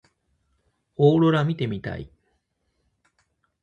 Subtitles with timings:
[0.95, 2.09] オーロラ見てみたい。